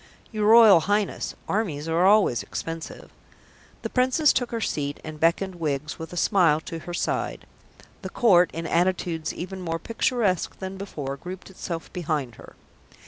"Your 0.31 0.47
Royal 0.47 0.79
Highness, 0.79 1.35
armies 1.47 1.87
are 1.87 2.07
always 2.07 2.41
expensive." 2.41 3.11
The 3.83 3.89
Princess 3.91 4.33
took 4.33 4.49
her 4.49 4.59
seat, 4.59 4.99
and 5.03 5.19
beckoned 5.19 5.59
Wiggs 5.59 5.99
with 5.99 6.11
a 6.11 6.17
smile 6.17 6.59
to 6.61 6.79
her 6.79 6.93
side. 6.95 7.45
The 8.01 8.09
Court, 8.09 8.49
in 8.51 8.65
attitudes 8.65 9.31
even 9.31 9.61
more 9.61 9.77
picturesque 9.77 10.57
than 10.57 10.75
before, 10.75 11.17
grouped 11.17 11.51
itself 11.51 11.93
behind 11.93 12.33
her. 12.41 12.55